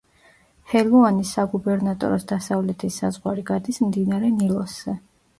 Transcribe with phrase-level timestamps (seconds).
[0.69, 4.97] ჰელუანის საგუბერნატოროს დასავლეთის საზღვარი გადის მდინარე ნილოსზე.